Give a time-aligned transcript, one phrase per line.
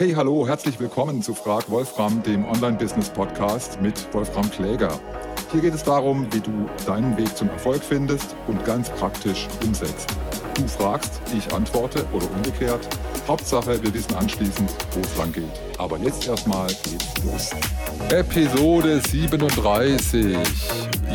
[0.00, 4.98] Hey, hallo, herzlich willkommen zu Frag Wolfram, dem Online-Business-Podcast mit Wolfram Kläger.
[5.52, 6.50] Hier geht es darum, wie du
[6.86, 10.08] deinen Weg zum Erfolg findest und ganz praktisch umsetzt.
[10.54, 12.86] Du fragst, ich antworte oder umgekehrt.
[13.26, 15.44] Hauptsache, wir wissen anschließend, wo es lang geht.
[15.78, 17.50] Aber jetzt erstmal geht's los.
[18.10, 20.36] Episode 37.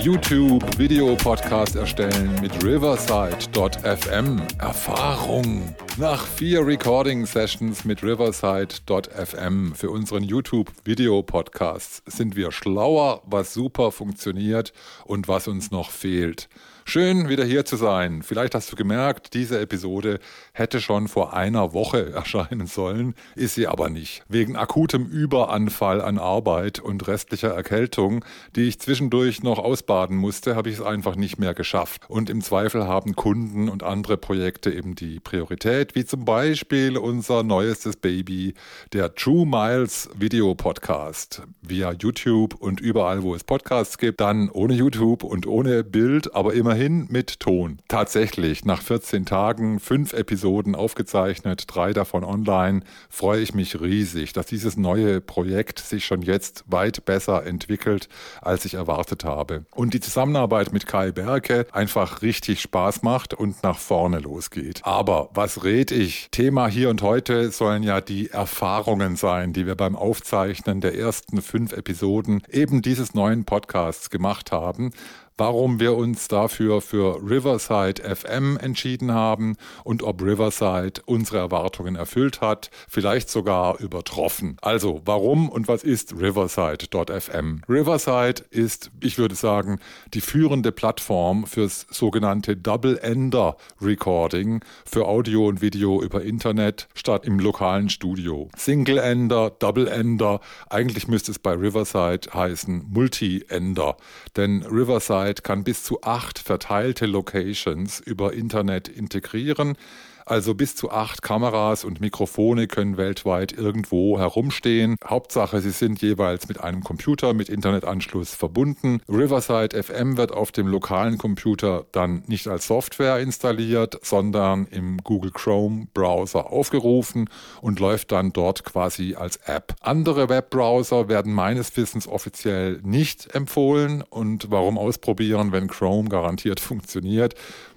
[0.02, 4.42] YouTube Video Podcast erstellen mit Riverside.fm.
[4.60, 5.76] Erfahrung.
[5.98, 13.54] Nach vier Recording Sessions mit Riverside.fm für unseren YouTube Video Podcast sind wir schlauer, was
[13.54, 14.73] super funktioniert
[15.06, 16.50] und was uns noch fehlt.
[16.88, 18.21] Schön, wieder hier zu sein.
[18.21, 20.20] Vielleicht hast du gemerkt, diese Episode
[20.53, 24.23] hätte schon vor einer Woche erscheinen sollen, ist sie aber nicht.
[24.30, 28.23] Wegen akutem Überanfall an Arbeit und restlicher Erkältung,
[28.55, 32.03] die ich zwischendurch noch ausbaden musste, habe ich es einfach nicht mehr geschafft.
[32.08, 37.41] Und im Zweifel haben Kunden und andere Projekte eben die Priorität, wie zum Beispiel unser
[37.41, 38.53] neuestes Baby,
[38.94, 44.75] der True Miles Video Podcast via YouTube und überall, wo es Podcasts gibt, dann ohne
[44.75, 47.80] YouTube und ohne Bild, aber immer immerhin mit Ton.
[47.88, 54.48] Tatsächlich, nach 14 Tagen, fünf Episoden aufgezeichnet, drei davon online, freue ich mich riesig, dass
[54.48, 58.09] dieses neue Projekt sich schon jetzt weit besser entwickelt,
[58.42, 59.66] als ich erwartet habe.
[59.73, 64.82] Und die Zusammenarbeit mit Kai Berke einfach richtig Spaß macht und nach vorne losgeht.
[64.84, 66.28] Aber was red ich?
[66.32, 71.42] Thema hier und heute sollen ja die Erfahrungen sein, die wir beim Aufzeichnen der ersten
[71.42, 74.92] fünf Episoden eben dieses neuen Podcasts gemacht haben
[75.38, 82.42] warum wir uns dafür für Riverside FM entschieden haben und ob Riverside unsere Erwartungen erfüllt
[82.42, 84.58] hat, vielleicht sogar übertroffen.
[84.61, 87.61] Also, warum und was ist Riverside.fm?
[87.67, 89.80] Riverside ist, ich würde sagen,
[90.14, 97.39] die führende Plattform fürs sogenannte Double-Ender Recording für Audio und Video über Internet statt im
[97.39, 98.49] lokalen Studio.
[98.55, 100.39] Single-Ender, Double-Ender,
[100.70, 103.97] eigentlich müsste es bei Riverside heißen Multi-Ender,
[104.38, 109.76] denn Riverside Website kann bis zu acht verteilte Locations über Internet integrieren.
[110.25, 114.95] Also bis zu acht Kameras und Mikrofone können weltweit irgendwo herumstehen.
[115.05, 119.02] Hauptsache, sie sind jeweils mit einem Computer mit Internetanschluss verbunden.
[119.08, 125.30] Riverside FM wird auf dem lokalen Computer dann nicht als Software installiert, sondern im Google
[125.31, 127.30] Chrome Browser aufgerufen
[127.61, 129.75] und läuft dann dort quasi als App.
[129.81, 137.36] Andere Webbrowser werden meines Wissens offiziell nicht empfohlen und warum ausprobieren, wenn Chrome garantiert funktioniert?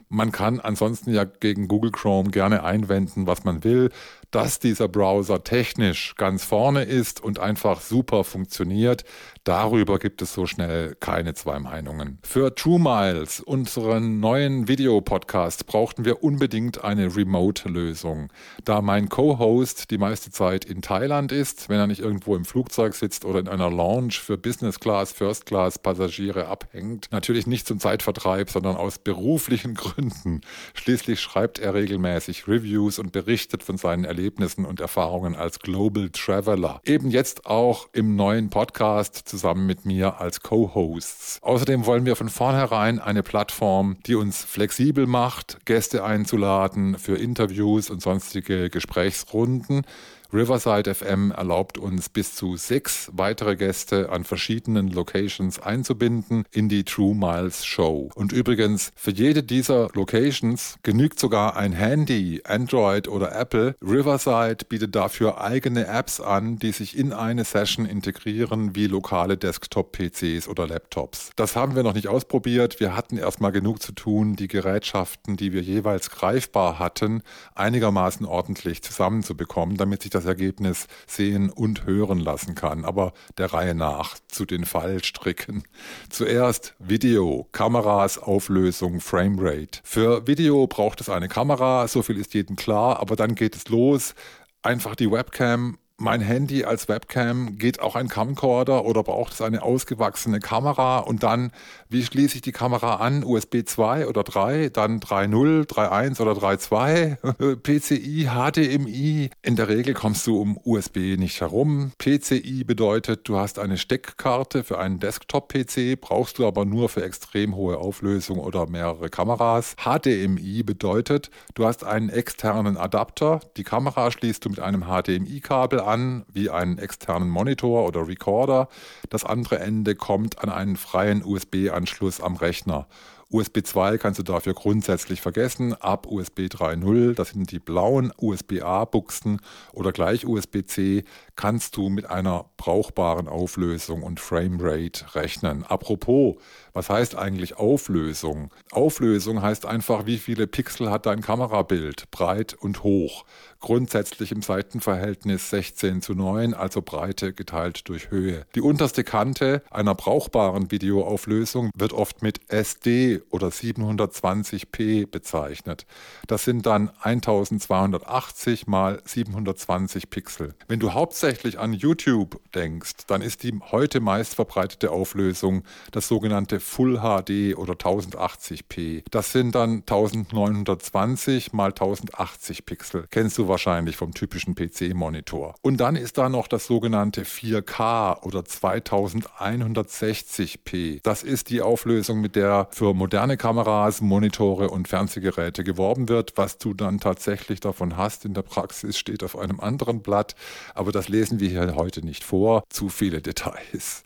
[0.09, 3.91] Man kann ansonsten ja gegen Google Chrome gerne einwenden, was man will
[4.31, 9.05] dass dieser Browser technisch ganz vorne ist und einfach super funktioniert.
[9.45, 12.19] Darüber gibt es so schnell keine zwei Meinungen.
[12.23, 18.31] Für True Miles, unseren neuen Videopodcast, brauchten wir unbedingt eine Remote-Lösung.
[18.65, 22.95] Da mein Co-Host die meiste Zeit in Thailand ist, wenn er nicht irgendwo im Flugzeug
[22.95, 27.09] sitzt oder in einer Lounge für Business Class, First Class Passagiere abhängt.
[27.13, 30.43] Natürlich nicht zum Zeitvertreib, sondern aus beruflichen Gründen.
[30.75, 36.11] Schließlich schreibt er regelmäßig Reviews und berichtet von seinen Erlebnissen Erlebnissen und Erfahrungen als Global
[36.11, 36.81] Traveler.
[36.85, 41.39] Eben jetzt auch im neuen Podcast zusammen mit mir als Co-Hosts.
[41.41, 47.91] Außerdem wollen wir von vornherein eine Plattform, die uns flexibel macht, Gäste einzuladen für Interviews
[47.91, 49.83] und sonstige Gesprächsrunden
[50.31, 56.85] Riverside FM erlaubt uns bis zu sechs weitere Gäste an verschiedenen Locations einzubinden in die
[56.85, 58.11] True Miles Show.
[58.15, 63.75] Und übrigens, für jede dieser Locations genügt sogar ein Handy, Android oder Apple.
[63.81, 70.47] Riverside bietet dafür eigene Apps an, die sich in eine Session integrieren, wie lokale Desktop-PCs
[70.47, 71.31] oder Laptops.
[71.37, 72.81] Das haben wir noch nicht ausprobiert.
[72.81, 77.23] Wir hatten erstmal genug zu tun, die Gerätschaften, die wir jeweils greifbar hatten,
[77.55, 82.85] einigermaßen ordentlich zusammenzubekommen, damit sich das das Ergebnis sehen und hören lassen kann.
[82.85, 85.63] Aber der Reihe nach zu den Fallstricken.
[86.11, 89.81] Zuerst Video, Kameras, Auflösung, Framerate.
[89.85, 93.69] Für Video braucht es eine Kamera, so viel ist jedem klar, aber dann geht es
[93.69, 94.15] los.
[94.63, 99.63] Einfach die Webcam mein Handy als Webcam, geht auch ein Camcorder oder braucht es eine
[99.63, 101.51] ausgewachsene Kamera und dann,
[101.89, 103.25] wie schließe ich die Kamera an?
[103.25, 109.31] USB 2 oder 3, dann 3.0, 3.1 oder 3.2, PCI, HDMI.
[109.43, 111.91] In der Regel kommst du um USB nicht herum.
[111.99, 117.57] PCI bedeutet, du hast eine Steckkarte für einen Desktop-PC, brauchst du aber nur für extrem
[117.57, 119.75] hohe Auflösung oder mehrere Kameras.
[119.85, 126.25] HDMI bedeutet, du hast einen externen Adapter, die Kamera schließt du mit einem HDMI-Kabel an,
[126.33, 128.69] wie einen externen Monitor oder Recorder.
[129.11, 132.87] Das andere Ende kommt an einen freien USB-Anschluss am Rechner.
[133.31, 135.75] USB 2 kannst du dafür grundsätzlich vergessen.
[135.75, 139.43] Ab USB 3.0, das sind die blauen USB-A-Buchsen
[139.75, 141.05] oder gleich USB-C,
[141.37, 145.63] kannst du mit einer brauchbaren Auflösung und Framerate rechnen.
[145.65, 146.37] Apropos,
[146.79, 148.53] was heißt eigentlich Auflösung?
[148.71, 153.25] Auflösung heißt einfach, wie viele Pixel hat dein Kamerabild, breit und hoch.
[153.59, 158.47] Grundsätzlich im Seitenverhältnis 16 zu 9, also Breite geteilt durch Höhe.
[158.55, 165.85] Die unterste Kante einer brauchbaren Videoauflösung wird oft mit SD oder 720p bezeichnet.
[166.29, 170.55] Das sind dann 1280 mal 720 Pixel.
[170.69, 176.61] Wenn du hauptsächlich an YouTube denkst, dann ist die heute meist verbreitete Auflösung das sogenannte
[176.69, 179.05] Full HD oder 1080p.
[179.11, 183.07] Das sind dann 1920 mal 1080 Pixel.
[183.11, 185.55] Kennst du wahrscheinlich vom typischen PC-Monitor.
[185.63, 191.01] Und dann ist da noch das sogenannte 4K oder 2160p.
[191.03, 196.33] Das ist die Auflösung, mit der für moderne Kameras, Monitore und Fernsehgeräte geworben wird.
[196.37, 200.35] Was du dann tatsächlich davon hast in der Praxis, steht auf einem anderen Blatt.
[200.75, 202.65] Aber das lesen wir hier heute nicht vor.
[202.69, 204.03] Zu viele Details.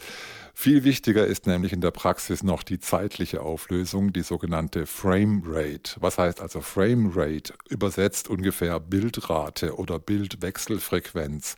[0.55, 5.97] Viel wichtiger ist nämlich in der Praxis noch die zeitliche Auflösung, die sogenannte Frame Rate.
[6.01, 7.55] Was heißt also Frame Rate?
[7.69, 11.57] Übersetzt ungefähr Bildrate oder Bildwechselfrequenz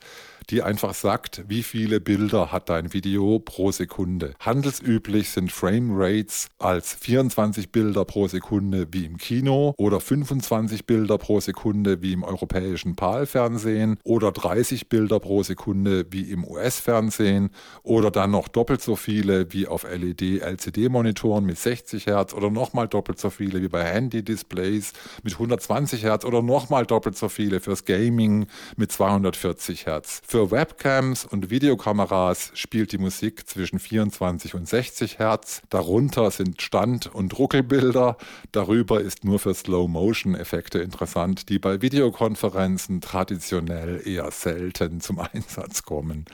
[0.50, 4.34] die einfach sagt, wie viele Bilder hat dein Video pro Sekunde.
[4.40, 11.18] Handelsüblich sind Frame Rates als 24 Bilder pro Sekunde wie im Kino oder 25 Bilder
[11.18, 17.50] pro Sekunde wie im europäischen PAL-Fernsehen oder 30 Bilder pro Sekunde wie im US-Fernsehen
[17.82, 23.18] oder dann noch doppelt so viele wie auf LED-LCD-Monitoren mit 60 Hertz oder nochmal doppelt
[23.18, 24.92] so viele wie bei Handy-Displays
[25.22, 30.20] mit 120 Hertz oder nochmal doppelt so viele fürs Gaming mit 240 Hertz.
[30.34, 35.62] Für Webcams und Videokameras spielt die Musik zwischen 24 und 60 Hertz.
[35.70, 38.16] Darunter sind Stand- und Ruckelbilder.
[38.50, 46.24] Darüber ist nur für Slow-Motion-Effekte interessant, die bei Videokonferenzen traditionell eher selten zum Einsatz kommen.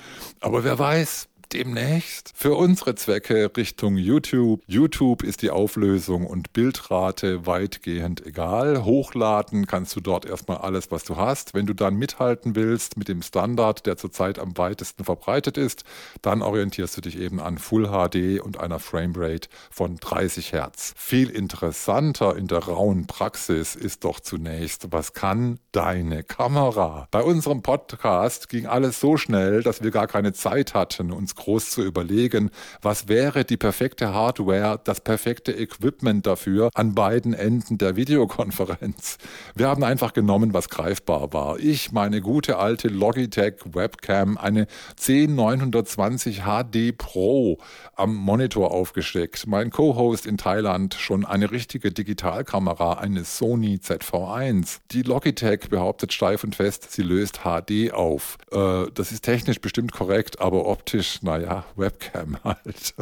[0.40, 4.62] Aber wer weiß, demnächst für unsere Zwecke Richtung YouTube.
[4.66, 8.84] YouTube ist die Auflösung und Bildrate weitgehend egal.
[8.84, 11.54] Hochladen kannst du dort erstmal alles, was du hast.
[11.54, 15.84] Wenn du dann mithalten willst mit dem Standard, der zurzeit am weitesten verbreitet ist,
[16.22, 20.94] dann orientierst du dich eben an Full HD und einer Framerate von 30 Hertz.
[20.96, 27.08] Viel interessanter in der rauen Praxis ist doch zunächst, was kann deine Kamera?
[27.10, 31.70] Bei unserem Podcast ging alles so schnell, dass wir gar keine Zeit hatten, uns groß
[31.70, 32.50] zu überlegen,
[32.82, 39.18] was wäre die perfekte Hardware, das perfekte Equipment dafür an beiden Enden der Videokonferenz.
[39.54, 41.58] Wir haben einfach genommen, was greifbar war.
[41.58, 44.66] Ich, meine gute alte Logitech Webcam, eine
[44.96, 47.58] 10920 HD Pro
[47.96, 49.46] am Monitor aufgesteckt.
[49.46, 54.80] Mein Co-Host in Thailand schon eine richtige Digitalkamera, eine Sony ZV1.
[54.90, 58.36] Die Logitech behauptet steif und fest, sie löst HD auf.
[58.52, 62.94] Äh, das ist technisch bestimmt korrekt, aber optisch, naja, Webcam halt.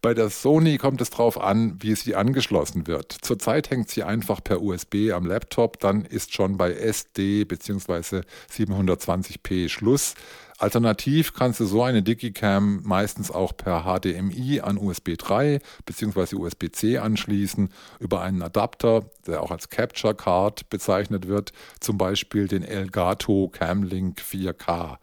[0.00, 3.16] Bei der Sony kommt es drauf an, wie sie angeschlossen wird.
[3.20, 8.20] Zurzeit hängt sie einfach per USB am Laptop, dann ist schon bei SD bzw.
[8.48, 10.14] 720p Schluss.
[10.58, 16.36] Alternativ kannst du so eine Digicam meistens auch per HDMI an USB 3 bzw.
[16.36, 22.62] USB-C anschließen über einen Adapter, der auch als Capture Card bezeichnet wird, zum Beispiel den
[22.62, 24.98] Elgato Camlink 4K.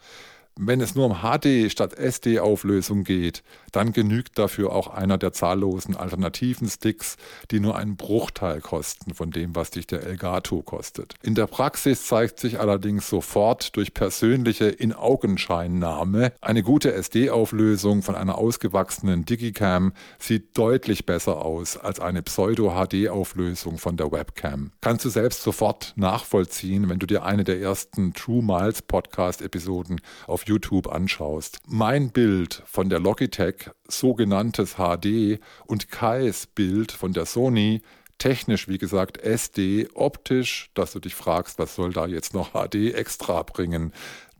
[0.62, 5.96] Wenn es nur um HD statt SD-Auflösung geht, dann genügt dafür auch einer der zahllosen
[5.96, 7.16] alternativen Sticks,
[7.50, 11.14] die nur einen Bruchteil kosten von dem, was dich der Elgato kostet.
[11.24, 18.38] In der Praxis zeigt sich allerdings sofort durch persönliche In-Augenscheinnahme, eine gute SD-Auflösung von einer
[18.38, 24.72] ausgewachsenen Digicam sieht deutlich besser aus als eine Pseudo-HD-Auflösung von der Webcam.
[24.82, 30.49] Kannst du selbst sofort nachvollziehen, wenn du dir eine der ersten True Miles Podcast-Episoden auf
[30.50, 31.60] YouTube anschaust.
[31.68, 37.82] Mein Bild von der Logitech, sogenanntes HD, und Kais Bild von der Sony,
[38.18, 42.94] technisch wie gesagt SD, optisch, dass du dich fragst, was soll da jetzt noch HD
[42.94, 43.94] extra bringen.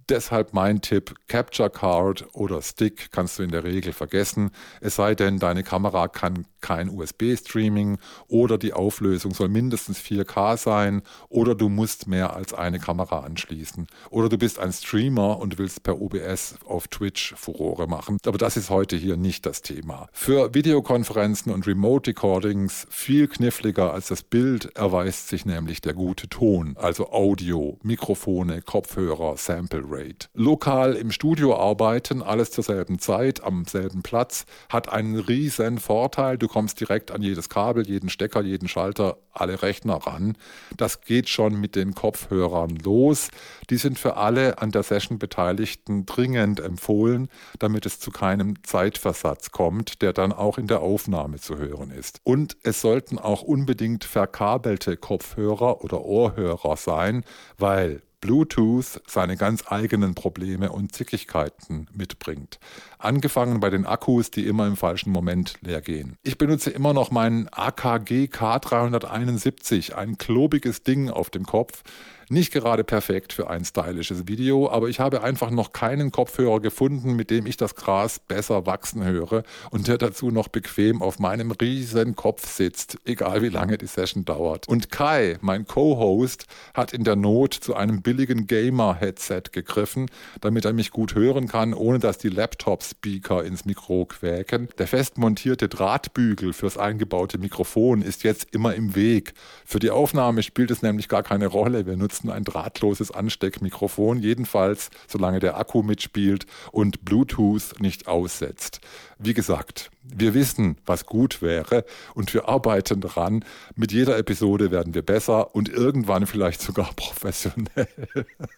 [0.10, 4.50] Deshalb mein Tipp, Capture Card oder Stick kannst du in der Regel vergessen,
[4.82, 11.04] es sei denn, deine Kamera kann kein USB-Streaming oder die Auflösung soll mindestens 4K sein
[11.30, 15.84] oder du musst mehr als eine Kamera anschließen oder du bist ein Streamer und willst
[15.84, 18.18] per OBS auf Twitch Furore machen.
[18.26, 20.10] Aber das ist heute hier nicht das Thema.
[20.12, 26.28] Für Videokonferenzen und Remote Recordings viel kniffliger als das Bild erweist sich nämlich der gute
[26.28, 29.99] Ton, also Audio, Mikrofone, Kopfhörer, Sample Rate.
[30.00, 30.28] Upgrade.
[30.34, 36.38] Lokal im Studio arbeiten, alles zur selben Zeit, am selben Platz, hat einen riesen Vorteil.
[36.38, 40.38] Du kommst direkt an jedes Kabel, jeden Stecker, jeden Schalter, alle Rechner ran.
[40.76, 43.30] Das geht schon mit den Kopfhörern los.
[43.70, 47.30] Die sind für alle an der Session Beteiligten dringend empfohlen,
[47.60, 52.20] damit es zu keinem Zeitversatz kommt, der dann auch in der Aufnahme zu hören ist.
[52.24, 57.24] Und es sollten auch unbedingt verkabelte Kopfhörer oder Ohrhörer sein,
[57.58, 62.60] weil Bluetooth seine ganz eigenen Probleme und Zickigkeiten mitbringt.
[62.98, 66.18] Angefangen bei den Akkus, die immer im falschen Moment leer gehen.
[66.24, 71.84] Ich benutze immer noch meinen AKG K371, ein klobiges Ding auf dem Kopf,
[72.30, 77.16] nicht gerade perfekt für ein stylisches Video, aber ich habe einfach noch keinen Kopfhörer gefunden,
[77.16, 81.52] mit dem ich das Gras besser wachsen höre und der dazu noch bequem auf meinem
[81.52, 84.68] riesen Kopf sitzt, egal wie lange die Session dauert.
[84.68, 90.06] Und Kai, mein Co-Host, hat in der Not zu einem billigen Gamer-Headset gegriffen,
[90.42, 94.70] damit er mich gut hören kann, ohne dass die Laptop-Speaker ins Mikro quäken.
[94.78, 99.34] Der fest montierte Drahtbügel fürs eingebaute Mikrofon ist jetzt immer im Weg.
[99.66, 101.86] Für die Aufnahme spielt es nämlich gar keine Rolle.
[101.86, 108.82] Wir nutzen benutzen ein drahtloses Ansteckmikrofon, jedenfalls solange der Akku mitspielt und Bluetooth nicht aussetzt.
[109.18, 113.44] Wie gesagt, wir wissen, was gut wäre und wir arbeiten daran.
[113.76, 117.88] Mit jeder Episode werden wir besser und irgendwann vielleicht sogar professionell.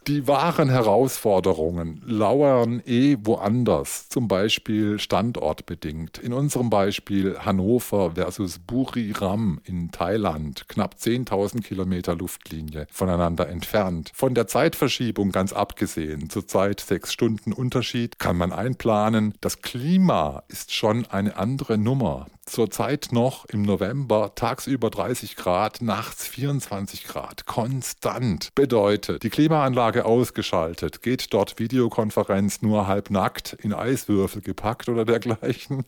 [0.07, 6.17] Die wahren Herausforderungen lauern eh woanders, zum Beispiel standortbedingt.
[6.19, 14.11] In unserem Beispiel Hannover versus Buriram in Thailand, knapp 10.000 Kilometer Luftlinie voneinander entfernt.
[14.13, 19.33] Von der Zeitverschiebung ganz abgesehen, zurzeit sechs Stunden Unterschied, kann man einplanen.
[19.41, 26.27] Das Klima ist schon eine andere Nummer zurzeit noch im November tagsüber 30 Grad, nachts
[26.27, 28.49] 24 Grad, konstant.
[28.55, 35.85] Bedeutet, die Klimaanlage ausgeschaltet, geht dort Videokonferenz nur halbnackt in Eiswürfel gepackt oder dergleichen.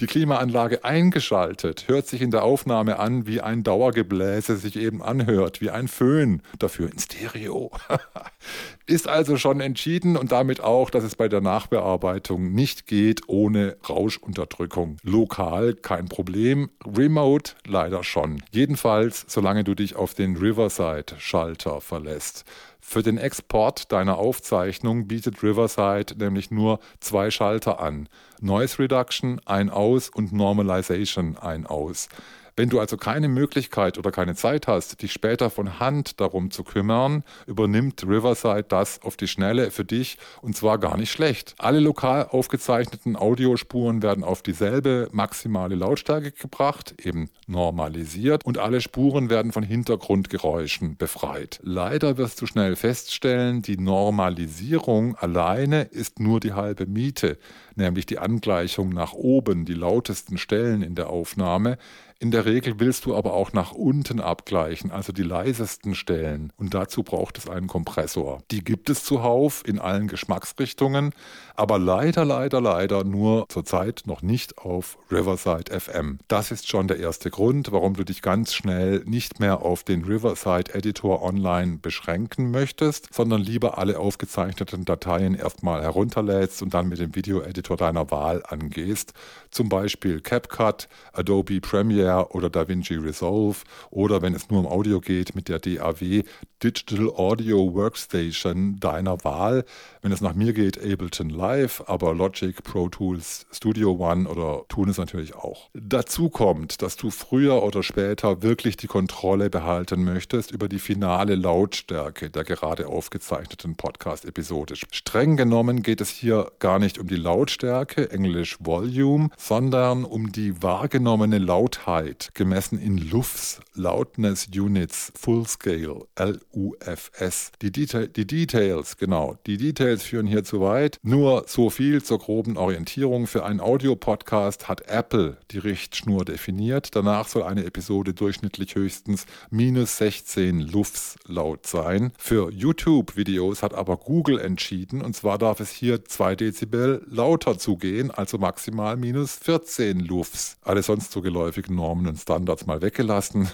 [0.00, 5.60] Die Klimaanlage eingeschaltet, hört sich in der Aufnahme an, wie ein Dauergebläse sich eben anhört,
[5.60, 7.70] wie ein Föhn, dafür in Stereo.
[8.86, 13.76] Ist also schon entschieden und damit auch, dass es bei der Nachbearbeitung nicht geht ohne
[13.88, 14.98] Rauschunterdrückung.
[15.02, 16.70] Lokal kein kein Problem.
[16.84, 18.42] Remote leider schon.
[18.50, 22.44] Jedenfalls, solange du dich auf den Riverside-Schalter verlässt.
[22.80, 28.08] Für den Export deiner Aufzeichnung bietet Riverside nämlich nur zwei Schalter an.
[28.40, 32.08] Noise Reduction ein aus und Normalization ein aus.
[32.54, 36.64] Wenn du also keine Möglichkeit oder keine Zeit hast, dich später von Hand darum zu
[36.64, 41.54] kümmern, übernimmt Riverside das auf die Schnelle für dich und zwar gar nicht schlecht.
[41.56, 49.30] Alle lokal aufgezeichneten Audiospuren werden auf dieselbe maximale Lautstärke gebracht, eben normalisiert und alle Spuren
[49.30, 51.58] werden von Hintergrundgeräuschen befreit.
[51.62, 57.38] Leider wirst du schnell feststellen, die Normalisierung alleine ist nur die halbe Miete,
[57.76, 61.78] nämlich die Angleichung nach oben, die lautesten Stellen in der Aufnahme.
[62.22, 66.52] In der Regel willst du aber auch nach unten abgleichen, also die leisesten Stellen.
[66.56, 68.44] Und dazu braucht es einen Kompressor.
[68.52, 71.14] Die gibt es zuhauf in allen Geschmacksrichtungen,
[71.56, 76.20] aber leider, leider, leider nur zurzeit noch nicht auf Riverside FM.
[76.28, 80.04] Das ist schon der erste Grund, warum du dich ganz schnell nicht mehr auf den
[80.04, 87.00] Riverside Editor online beschränken möchtest, sondern lieber alle aufgezeichneten Dateien erstmal herunterlädst und dann mit
[87.00, 89.12] dem Video-Editor deiner Wahl angehst.
[89.50, 93.58] Zum Beispiel CapCut, Adobe Premiere, Premiere oder DaVinci Resolve
[93.90, 96.22] oder wenn es nur um Audio geht mit der DAW
[96.62, 99.64] Digital Audio Workstation deiner Wahl.
[100.00, 104.88] Wenn es nach mir geht, Ableton Live, aber Logic, Pro Tools, Studio One oder tun
[104.88, 105.70] es natürlich auch.
[105.74, 111.34] Dazu kommt, dass du früher oder später wirklich die Kontrolle behalten möchtest über die finale
[111.34, 114.74] Lautstärke der gerade aufgezeichneten Podcast-Episode.
[114.76, 120.62] Streng genommen geht es hier gar nicht um die Lautstärke, Englisch Volume, sondern um die
[120.62, 127.52] wahrgenommene Lautheit Lautheit gemessen in LUFS, Loudness Units Full Scale, LUFS.
[127.62, 130.98] Die, Deta die Details, genau, die Details führen hier zu weit.
[131.02, 133.26] Nur so viel zur groben Orientierung.
[133.26, 136.94] Für einen Audiopodcast hat Apple die Richtschnur definiert.
[136.96, 142.12] Danach soll eine Episode durchschnittlich höchstens minus 16 LUFS laut sein.
[142.18, 148.10] Für YouTube-Videos hat aber Google entschieden, und zwar darf es hier 2 Dezibel lauter zugehen,
[148.10, 150.56] also maximal minus 14 LUFS.
[150.62, 153.50] Alle sonst so geläufigen Normen Und Standards mal weggelassen.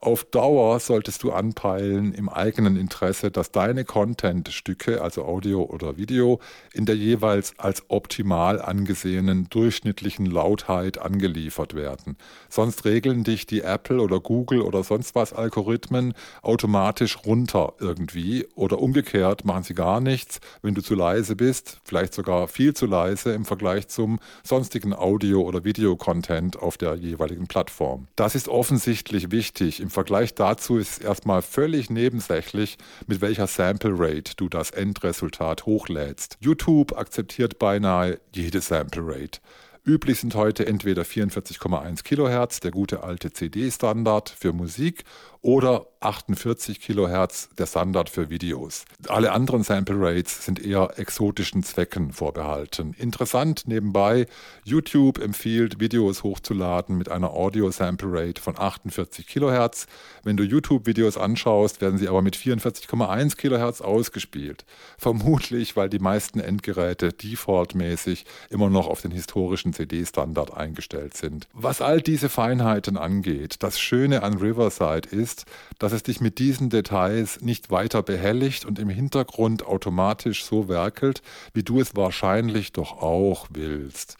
[0.00, 6.38] Auf Dauer solltest du anpeilen im eigenen Interesse, dass deine Content-Stücke, also Audio oder Video,
[6.74, 12.16] in der jeweils als optimal angesehenen durchschnittlichen Lautheit angeliefert werden.
[12.50, 18.80] Sonst regeln dich die Apple oder Google oder sonst was Algorithmen automatisch runter irgendwie oder
[18.80, 23.32] umgekehrt machen sie gar nichts, wenn du zu leise bist, vielleicht sogar viel zu leise
[23.32, 27.67] im Vergleich zum sonstigen Audio- oder Videocontent auf der jeweiligen Plattform.
[28.16, 29.80] Das ist offensichtlich wichtig.
[29.80, 35.66] Im Vergleich dazu ist es erstmal völlig nebensächlich, mit welcher Sample Rate du das Endresultat
[35.66, 36.36] hochlädst.
[36.40, 39.40] YouTube akzeptiert beinahe jede Sample Rate.
[39.88, 45.04] Üblich sind heute entweder 44,1 Kilohertz, der gute alte CD-Standard für Musik,
[45.40, 48.84] oder 48 Kilohertz der Standard für Videos.
[49.08, 52.94] Alle anderen Sample Rates sind eher exotischen Zwecken vorbehalten.
[52.98, 54.26] Interessant nebenbei,
[54.64, 59.86] YouTube empfiehlt, Videos hochzuladen mit einer Audio Sample Rate von 48 Kilohertz.
[60.24, 64.64] Wenn du YouTube-Videos anschaust, werden sie aber mit 44,1 Kilohertz ausgespielt.
[64.96, 71.48] Vermutlich, weil die meisten Endgeräte defaultmäßig immer noch auf den historischen CD-Standard eingestellt sind.
[71.52, 75.44] Was all diese Feinheiten angeht, das Schöne an Riverside ist, ist,
[75.88, 81.22] dass es dich mit diesen Details nicht weiter behelligt und im Hintergrund automatisch so werkelt,
[81.54, 84.18] wie du es wahrscheinlich doch auch willst.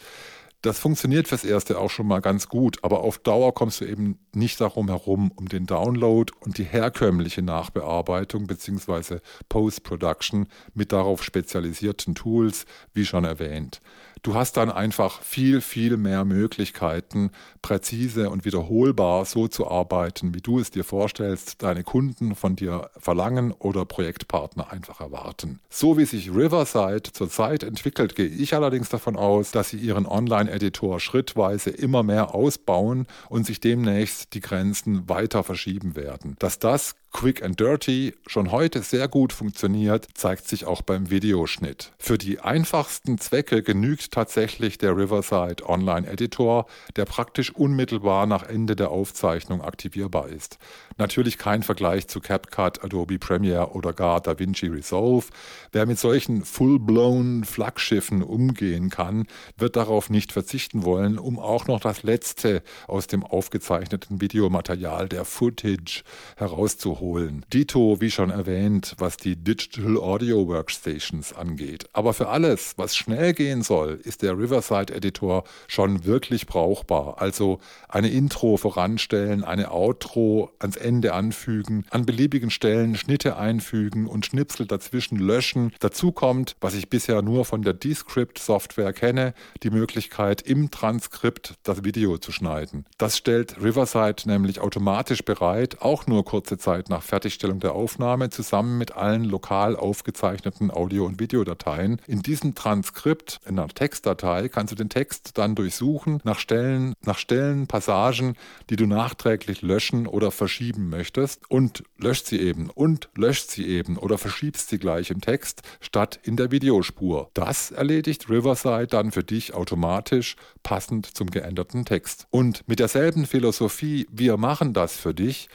[0.63, 4.19] Das funktioniert fürs Erste auch schon mal ganz gut, aber auf Dauer kommst du eben
[4.35, 9.19] nicht darum herum, um den Download und die herkömmliche Nachbearbeitung bzw.
[9.51, 13.83] Post-Production mit darauf spezialisierten Tools, wie schon erwähnt.
[14.23, 17.31] Du hast dann einfach viel, viel mehr Möglichkeiten,
[17.63, 22.91] präzise und wiederholbar so zu arbeiten, wie du es dir vorstellst, deine Kunden von dir
[22.97, 25.61] verlangen oder Projektpartner einfach erwarten.
[25.71, 31.01] So wie sich Riverside zurzeit entwickelt, gehe ich allerdings davon aus, dass sie ihren Online-Editor
[31.01, 36.37] schrittweise immer mehr ausbauen und sich demnächst die Grenzen weiter verschieben werden.
[36.39, 41.93] Dass das Quick and Dirty schon heute sehr gut funktioniert, zeigt sich auch beim Videoschnitt.
[41.99, 48.77] Für die einfachsten Zwecke genügt tatsächlich der Riverside Online Editor, der praktisch unmittelbar nach Ende
[48.77, 50.59] der Aufzeichnung aktivierbar ist.
[50.97, 55.27] Natürlich kein Vergleich zu CapCut, Adobe Premiere oder gar DaVinci Resolve.
[55.73, 61.81] Wer mit solchen full-blown Flaggschiffen umgehen kann, wird darauf nicht verzichten wollen, um auch noch
[61.81, 66.03] das Letzte aus dem aufgezeichneten Videomaterial der Footage
[66.37, 67.45] herauszuholen holen.
[67.53, 71.87] Dito, wie schon erwähnt, was die Digital Audio Workstations angeht.
[71.93, 77.21] Aber für alles, was schnell gehen soll, ist der Riverside Editor schon wirklich brauchbar.
[77.21, 84.27] Also eine Intro voranstellen, eine Outro ans Ende anfügen, an beliebigen Stellen Schnitte einfügen und
[84.27, 85.73] Schnipsel dazwischen löschen.
[85.81, 91.55] Dazu kommt, was ich bisher nur von der Descript Software kenne, die Möglichkeit im Transkript
[91.63, 92.85] das Video zu schneiden.
[92.99, 98.79] Das stellt Riverside nämlich automatisch bereit, auch nur kurze Zeit nach Fertigstellung der Aufnahme zusammen
[98.79, 102.01] mit allen lokal aufgezeichneten Audio- und Videodateien.
[102.07, 107.19] In diesem Transkript, in einer Textdatei, kannst du den Text dann durchsuchen nach Stellen, nach
[107.19, 108.37] Stellen, Passagen,
[108.71, 113.97] die du nachträglich löschen oder verschieben möchtest und löscht sie eben und löscht sie eben
[113.97, 117.31] oder verschiebst sie gleich im Text statt in der Videospur.
[117.35, 122.27] Das erledigt Riverside dann für dich automatisch passend zum geänderten Text.
[122.31, 125.49] Und mit derselben Philosophie, wir machen das für dich,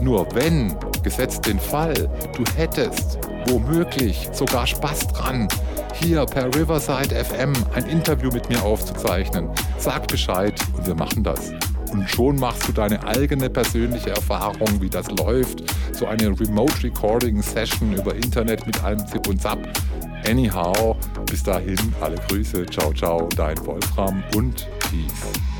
[0.00, 1.94] Nur wenn, gesetzt den Fall,
[2.36, 5.48] du hättest womöglich sogar Spaß dran,
[5.94, 11.52] hier per Riverside FM ein Interview mit mir aufzuzeichnen, sag Bescheid und wir machen das.
[11.92, 15.62] Und schon machst du deine eigene persönliche Erfahrung, wie das läuft.
[15.92, 19.58] So eine Remote Recording Session über Internet mit allem Zip und Zap.
[20.26, 25.51] Anyhow, bis dahin, alle Grüße, ciao, ciao, dein Wolfram und Peace.